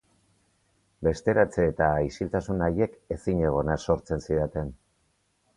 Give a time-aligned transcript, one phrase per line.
[1.07, 4.77] Besteratze eta isiltasun haiek ezinegona sortzen zidaten.